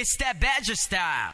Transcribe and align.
It's 0.00 0.14
that 0.18 0.38
Badger 0.38 0.76
style. 0.76 1.32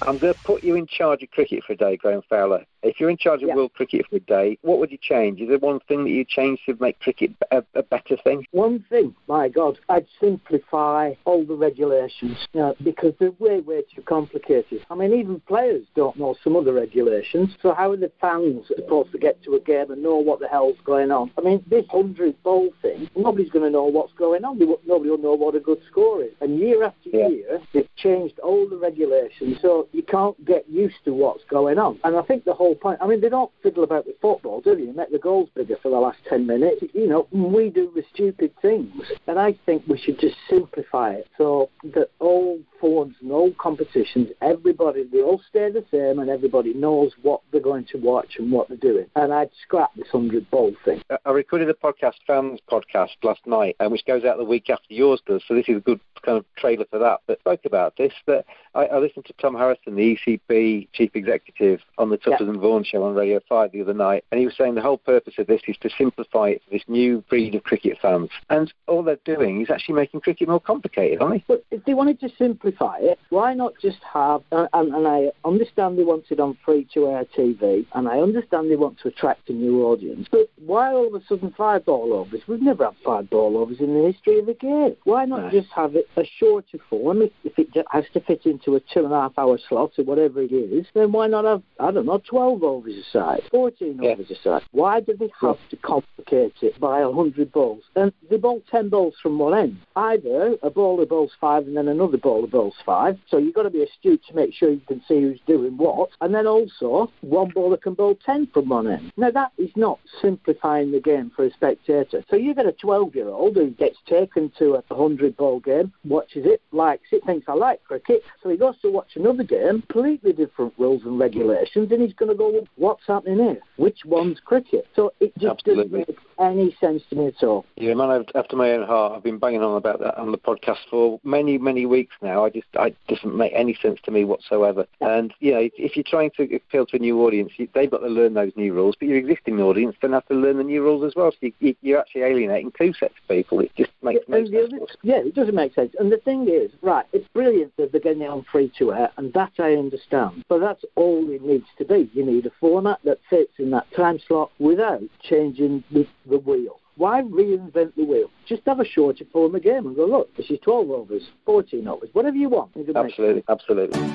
I'm 0.00 0.16
going 0.16 0.32
to 0.32 0.40
put 0.40 0.64
you 0.64 0.74
in 0.74 0.86
charge 0.86 1.22
of 1.22 1.30
cricket 1.32 1.64
for 1.64 1.74
a 1.74 1.76
day, 1.76 1.98
Graham 1.98 2.22
Fowler. 2.30 2.64
If 2.84 3.00
you're 3.00 3.10
in 3.10 3.16
charge 3.16 3.42
of 3.42 3.48
Yeah. 3.48 3.56
world 3.56 3.72
cricket 3.74 4.06
for 4.08 4.16
a 4.16 4.20
day, 4.20 4.58
what 4.62 4.78
would 4.78 4.90
you 4.90 4.98
change? 5.00 5.40
Is 5.40 5.48
there 5.48 5.58
one 5.58 5.80
thing 5.88 6.04
that 6.04 6.10
you'd 6.10 6.28
change 6.28 6.60
to 6.66 6.76
make 6.78 7.00
cricket 7.00 7.32
a, 7.50 7.64
a 7.74 7.82
better 7.82 8.16
thing? 8.18 8.46
One 8.52 8.84
thing, 8.90 9.14
my 9.26 9.48
God, 9.48 9.78
I'd 9.88 10.06
simplify 10.20 11.14
all 11.24 11.44
the 11.44 11.54
regulations 11.54 12.36
you 12.52 12.60
know, 12.60 12.74
because 12.82 13.14
they're 13.18 13.30
way, 13.38 13.60
way 13.60 13.82
too 13.94 14.02
complicated. 14.02 14.84
I 14.90 14.94
mean, 14.94 15.14
even 15.14 15.40
players 15.40 15.86
don't 15.96 16.16
know 16.18 16.36
some 16.44 16.56
of 16.56 16.64
the 16.66 16.72
regulations. 16.72 17.56
So 17.62 17.72
how 17.72 17.92
are 17.92 17.96
the 17.96 18.12
fans 18.20 18.66
supposed 18.76 19.12
to 19.12 19.18
get 19.18 19.42
to 19.44 19.54
a 19.54 19.60
game 19.60 19.90
and 19.90 20.02
know 20.02 20.16
what 20.16 20.40
the 20.40 20.48
hell's 20.48 20.76
going 20.84 21.10
on? 21.10 21.30
I 21.38 21.40
mean, 21.40 21.64
this 21.66 21.86
hundred 21.88 22.40
ball 22.42 22.68
thing, 22.82 23.08
nobody's 23.16 23.50
going 23.50 23.64
to 23.64 23.70
know 23.70 23.84
what's 23.84 24.12
going 24.12 24.44
on. 24.44 24.58
Nobody 24.86 25.10
will 25.10 25.18
know 25.18 25.34
what 25.34 25.54
a 25.54 25.60
good 25.60 25.80
score 25.90 26.22
is. 26.22 26.32
And 26.40 26.58
year 26.58 26.84
after 26.84 27.08
Yeah. 27.10 27.28
year, 27.28 27.60
they've 27.72 27.88
changed 27.96 28.38
all 28.40 28.68
the 28.68 28.76
regulations, 28.76 29.58
so 29.62 29.88
you 29.92 30.02
can't 30.02 30.42
get 30.44 30.68
used 30.68 31.02
to 31.06 31.14
what's 31.14 31.44
going 31.44 31.78
on. 31.78 31.98
And 32.04 32.16
I 32.16 32.22
think 32.22 32.44
the 32.44 32.54
whole 32.54 32.73
point, 32.74 32.98
I 33.00 33.06
mean, 33.06 33.20
they 33.20 33.28
don't 33.28 33.50
fiddle 33.62 33.84
about 33.84 34.06
with 34.06 34.20
football, 34.20 34.60
do 34.60 34.74
they? 34.74 34.92
Make 34.92 35.10
the 35.10 35.18
goals 35.18 35.48
bigger 35.54 35.76
for 35.82 35.90
the 35.90 35.98
last 35.98 36.18
10 36.28 36.46
minutes. 36.46 36.82
You 36.92 37.08
know, 37.08 37.26
we 37.32 37.70
do 37.70 37.92
the 37.94 38.04
stupid 38.12 38.52
things. 38.60 38.92
And 39.26 39.38
I 39.38 39.58
think 39.66 39.84
we 39.86 39.98
should 39.98 40.18
just 40.18 40.36
simplify 40.48 41.12
it 41.12 41.28
so 41.36 41.70
that 41.84 42.10
all 42.18 42.58
forms 42.80 43.16
and 43.20 43.32
all 43.32 43.52
competitions, 43.52 44.28
everybody, 44.42 45.04
they 45.04 45.22
all 45.22 45.40
stay 45.48 45.70
the 45.70 45.84
same 45.90 46.18
and 46.18 46.30
everybody 46.30 46.74
knows 46.74 47.12
what 47.22 47.40
they're 47.50 47.60
going 47.60 47.86
to 47.86 47.98
watch 47.98 48.36
and 48.38 48.52
what 48.52 48.68
they're 48.68 48.76
doing. 48.76 49.06
And 49.16 49.32
I'd 49.32 49.50
scrap 49.62 49.94
this 49.94 50.12
100 50.12 50.50
ball 50.50 50.72
thing. 50.84 51.02
I- 51.24 51.30
recorded 51.30 51.68
a 51.68 51.74
podcast, 51.74 52.14
fans 52.26 52.60
podcast, 52.70 53.10
last 53.22 53.46
night, 53.46 53.76
uh, 53.80 53.88
which 53.88 54.04
goes 54.06 54.24
out 54.24 54.38
the 54.38 54.44
week 54.44 54.70
after 54.70 54.94
yours 54.94 55.20
does. 55.26 55.42
So 55.48 55.54
this 55.54 55.64
is 55.68 55.78
a 55.78 55.80
good 55.80 56.00
kind 56.24 56.38
of 56.38 56.44
trailer 56.56 56.84
for 56.90 56.98
that. 56.98 57.20
But 57.26 57.40
spoke 57.40 57.64
about 57.64 57.96
this. 57.96 58.12
That 58.26 58.44
I, 58.74 58.86
I 58.86 58.98
listened 58.98 59.26
to 59.26 59.32
Tom 59.34 59.54
Harrison, 59.54 59.94
the 59.96 60.16
ECB 60.26 60.88
chief 60.92 61.10
executive, 61.14 61.80
on 61.98 62.10
the 62.10 62.18
Tuffers 62.18 62.48
and 62.48 62.58
Vaughan 62.60 62.84
show 62.84 63.02
on 63.04 63.14
Radio 63.14 63.40
Five 63.48 63.72
the 63.72 63.80
other 63.82 63.94
night, 63.94 64.24
and 64.30 64.38
he 64.40 64.46
was 64.46 64.56
saying 64.56 64.74
the 64.74 64.82
whole 64.82 64.98
purpose 64.98 65.34
of 65.38 65.46
this 65.46 65.62
is 65.68 65.76
to 65.78 65.90
simplify 65.96 66.48
it 66.48 66.62
for 66.64 66.70
this 66.70 66.82
new 66.88 67.22
breed 67.28 67.54
of 67.54 67.62
cricket 67.64 67.98
fans. 68.00 68.30
And 68.50 68.72
all 68.86 69.02
they're 69.02 69.18
doing 69.24 69.60
is 69.60 69.70
actually 69.70 69.94
making 69.96 70.20
cricket 70.20 70.48
more 70.48 70.60
complicated, 70.60 71.20
aren't 71.20 71.34
they? 71.34 71.44
But 71.46 71.64
if 71.70 71.84
they 71.84 71.94
wanted 71.94 72.20
to 72.20 72.28
simplify 72.36 72.98
it, 73.00 73.18
why 73.30 73.54
not 73.54 73.74
just 73.80 73.98
have, 74.12 74.42
uh, 74.52 74.66
and, 74.72 74.94
and 74.94 75.06
I 75.06 75.30
understand 75.44 75.98
they 75.98 76.04
want 76.04 76.24
it 76.30 76.40
on 76.40 76.56
free 76.64 76.86
to 76.94 77.08
air 77.08 77.24
TV, 77.36 77.86
and 77.94 78.08
I 78.08 78.18
understand 78.20 78.70
they 78.70 78.76
want 78.76 78.98
to 79.00 79.08
attract 79.08 79.50
a 79.50 79.52
new 79.52 79.84
audience, 79.84 80.28
but 80.30 80.48
why 80.64 80.92
all 80.92 81.06
of 81.06 81.14
a 81.14 81.24
sudden 81.26 81.52
five 81.56 81.84
ball 81.84 82.12
overs? 82.12 82.42
We've 82.46 82.62
never 82.62 82.84
had 82.86 82.94
five 83.04 83.30
ball 83.30 83.56
overs 83.56 83.80
in 83.80 83.94
the 83.94 84.10
history 84.10 84.38
of 84.38 84.46
the 84.46 84.54
game. 84.54 84.96
Why 85.04 85.24
not 85.24 85.44
No. 85.44 85.50
just 85.50 85.70
have 85.72 85.94
it 85.96 86.08
a 86.16 86.24
shorter 86.38 86.78
form? 86.90 87.22
If, 87.22 87.32
if 87.44 87.58
it 87.58 87.84
has 87.90 88.04
to 88.14 88.20
fit 88.20 88.46
into 88.46 88.76
a 88.76 88.80
two 88.80 89.04
and 89.04 89.12
a 89.12 89.20
half 89.20 89.38
hour 89.38 89.58
slot 89.68 89.92
or 89.98 90.04
whatever 90.04 90.42
it 90.42 90.52
is, 90.52 90.86
then 90.94 91.12
why 91.12 91.26
not 91.26 91.44
have, 91.44 91.62
I 91.80 91.90
don't 91.90 92.06
know, 92.06 92.22
12 92.28 92.62
overs 92.62 92.94
a 92.94 93.10
side, 93.10 93.42
14 93.50 94.00
Yeah. 94.02 94.10
overs 94.10 94.30
a 94.30 94.36
side? 94.36 94.62
Why 94.72 95.00
do 95.00 95.14
they 95.18 95.30
have 95.40 95.58
to 95.70 95.76
complicate 95.76 96.54
it 96.62 96.78
by 96.80 97.00
a 97.00 97.08
100 97.10 97.52
balls? 97.52 97.82
And 97.96 98.12
they 98.30 98.36
bowl 98.36 98.62
10 98.70 98.88
balls 98.88 99.14
from 99.22 99.38
one 99.38 99.54
end. 99.56 99.78
Either 99.96 100.56
a 100.62 100.70
bowler 100.70 101.06
bowls 101.06 101.32
five 101.40 101.66
and 101.66 101.76
then 101.76 101.88
another 101.88 102.18
bowler 102.18 102.46
bowls 102.46 102.74
five. 102.84 103.18
So 103.28 103.38
you've 103.38 103.54
got 103.54 103.62
to 103.62 103.70
be 103.70 103.82
astute 103.82 104.22
to 104.28 104.34
make 104.34 104.54
sure 104.54 104.70
you 104.70 104.80
can 104.86 105.02
see 105.06 105.20
who's 105.20 105.40
doing 105.46 105.76
what. 105.76 106.10
And 106.20 106.34
then 106.34 106.46
also, 106.46 107.10
one 107.20 107.50
bowler 107.54 107.76
can 107.76 107.94
bowl 107.94 108.16
10 108.24 108.48
from 108.52 108.68
one 108.68 108.86
end. 108.88 109.12
Now, 109.16 109.30
that 109.30 109.52
is 109.58 109.70
not 109.76 109.98
simplifying 110.20 110.90
the 110.92 111.00
game 111.00 111.30
for 111.34 111.44
a 111.44 111.50
spectator. 111.52 112.24
So 112.30 112.36
you 112.36 112.54
get 112.54 112.66
a 112.66 112.72
12 112.72 113.14
year 113.14 113.28
old 113.28 113.56
who 113.56 113.70
gets 113.70 113.98
taken 114.06 114.50
to 114.58 114.74
a 114.74 114.82
100 114.88 115.36
ball 115.36 115.60
game, 115.60 115.92
watches 116.04 116.44
it, 116.46 116.60
likes 116.72 117.08
it, 117.12 117.24
thinks, 117.24 117.46
I 117.48 117.54
like 117.54 117.82
cricket. 117.84 118.22
So 118.42 118.48
he 118.48 118.56
goes 118.56 118.74
to 118.82 118.90
watch 118.90 119.16
another 119.16 119.44
game, 119.44 119.82
completely 119.82 120.32
different 120.32 120.74
rules 120.78 121.02
and 121.04 121.18
regulations, 121.18 121.90
and 121.90 122.02
he's 122.02 122.14
going 122.14 122.30
to 122.30 122.34
go, 122.34 122.50
well, 122.50 122.68
what's 122.76 123.06
happening 123.06 123.38
here? 123.38 123.58
Which 123.76 124.04
one's 124.04 124.40
cricket? 124.40 124.86
So 124.94 125.12
it 125.20 125.32
just 125.38 125.60
Absolutely. 125.66 126.00
doesn't 126.00 126.08
make 126.08 126.18
any 126.38 126.76
sense 126.80 127.02
to 127.10 127.16
me 127.16 127.26
at 127.28 127.42
all. 127.42 127.64
A 127.78 127.94
man 127.94 128.24
after 128.34 128.56
my 128.56 128.72
own 128.72 128.86
heart. 128.86 129.12
I've 129.16 129.22
been 129.22 129.38
banging 129.38 129.62
on 129.62 129.76
about 129.76 130.00
that 130.00 130.18
on 130.18 130.32
the 130.32 130.38
podcast 130.38 130.78
for 130.90 131.20
many, 131.24 131.58
many 131.58 131.86
weeks 131.86 132.14
now. 132.22 132.44
I 132.44 132.50
just, 132.50 132.66
I 132.78 132.86
it 132.86 132.96
doesn't 133.08 133.36
make 133.36 133.52
any 133.54 133.74
sense 133.80 133.98
to 134.04 134.10
me 134.10 134.24
whatsoever. 134.24 134.86
And 135.00 135.32
you 135.40 135.52
know, 135.52 135.68
if, 135.76 135.96
you're 135.96 136.04
trying 136.04 136.30
to 136.36 136.56
appeal 136.56 136.86
to 136.86 136.96
a 136.96 136.98
new 136.98 137.20
audience, 137.22 137.52
you, 137.56 137.68
they've 137.74 137.90
got 137.90 137.98
to 137.98 138.08
learn 138.08 138.34
those 138.34 138.52
new 138.56 138.72
rules. 138.72 138.96
But 138.98 139.08
your 139.08 139.18
existing 139.18 139.60
audience 139.60 139.96
then 140.00 140.12
have 140.12 140.26
to 140.26 140.34
learn 140.34 140.58
the 140.58 140.64
new 140.64 140.82
rules 140.82 141.04
as 141.04 141.14
well. 141.16 141.30
So 141.32 141.38
you, 141.40 141.52
you, 141.60 141.76
you're 141.82 142.00
actually 142.00 142.22
alienating 142.22 142.72
two 142.76 142.92
sets 142.94 143.14
of 143.20 143.28
people. 143.28 143.60
It 143.60 143.72
just 143.76 143.90
makes 144.02 144.24
no 144.28 144.44
sense. 144.44 144.96
yeah, 145.02 145.16
it 145.16 145.34
doesn't 145.34 145.54
make 145.54 145.74
sense. 145.74 145.93
And 145.98 146.10
the 146.10 146.18
thing 146.18 146.48
is, 146.48 146.70
right, 146.82 147.06
it's 147.12 147.28
brilliant 147.28 147.76
that 147.76 147.92
they're 147.92 148.00
getting 148.00 148.22
it 148.22 148.30
on 148.30 148.44
free 148.50 148.72
to 148.78 148.92
air, 148.92 149.10
and 149.16 149.32
that 149.32 149.52
I 149.58 149.74
understand. 149.74 150.44
But 150.48 150.60
that's 150.60 150.84
all 150.94 151.28
it 151.30 151.42
needs 151.42 151.66
to 151.78 151.84
be. 151.84 152.10
You 152.12 152.24
need 152.24 152.46
a 152.46 152.52
format 152.60 153.00
that 153.04 153.18
fits 153.30 153.52
in 153.58 153.70
that 153.70 153.86
time 153.94 154.18
slot 154.26 154.50
without 154.58 155.02
changing 155.22 155.84
the, 155.90 156.06
the 156.28 156.38
wheel. 156.38 156.80
Why 156.96 157.22
reinvent 157.22 157.96
the 157.96 158.04
wheel? 158.04 158.30
Just 158.46 158.62
have 158.66 158.78
a 158.78 158.84
shorter 158.84 159.24
form 159.32 159.54
of 159.54 159.62
game 159.62 159.86
and 159.86 159.96
go, 159.96 160.06
look, 160.06 160.34
this 160.36 160.48
is 160.48 160.58
12 160.62 160.90
overs, 160.90 161.22
14 161.44 161.88
overs, 161.88 162.10
whatever 162.12 162.36
you 162.36 162.48
want. 162.48 162.76
Makes 162.76 162.94
Absolutely, 162.94 163.44
absolutely. 163.48 164.13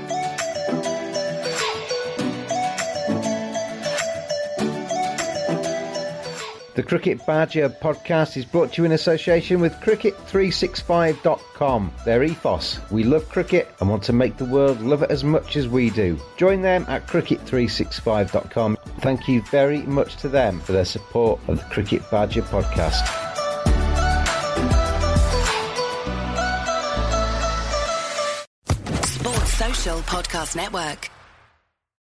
The 6.79 6.85
Cricket 6.85 7.25
Badger 7.25 7.67
podcast 7.67 8.37
is 8.37 8.45
brought 8.45 8.71
to 8.71 8.81
you 8.81 8.85
in 8.85 8.93
association 8.93 9.59
with 9.59 9.73
Cricket365.com. 9.81 11.91
Their 12.05 12.23
ethos 12.23 12.79
we 12.89 13.03
love 13.03 13.27
cricket 13.27 13.75
and 13.81 13.89
want 13.89 14.01
to 14.03 14.13
make 14.13 14.37
the 14.37 14.45
world 14.45 14.79
love 14.79 15.03
it 15.03 15.11
as 15.11 15.25
much 15.25 15.57
as 15.57 15.67
we 15.67 15.89
do. 15.89 16.17
Join 16.37 16.61
them 16.61 16.85
at 16.87 17.05
Cricket365.com. 17.05 18.77
Thank 18.99 19.27
you 19.27 19.41
very 19.51 19.81
much 19.81 20.15
to 20.21 20.29
them 20.29 20.61
for 20.61 20.71
their 20.71 20.85
support 20.85 21.41
of 21.49 21.57
the 21.57 21.65
Cricket 21.65 22.01
Badger 22.09 22.43
podcast. 22.43 23.05
Sports 29.03 29.53
Social 29.53 29.99
Podcast 30.03 30.55
Network. 30.55 31.09